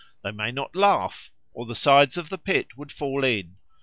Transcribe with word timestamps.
They 0.23 0.31
may 0.31 0.51
not 0.51 0.75
laugh, 0.75 1.29
or 1.53 1.67
the 1.67 1.75
sides 1.75 2.17
of 2.17 2.29
the 2.29 2.39
pit 2.39 2.75
would 2.75 2.91
fall 2.91 3.23
in. 3.23 3.57